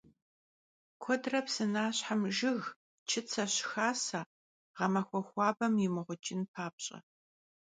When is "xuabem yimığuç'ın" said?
5.29-6.41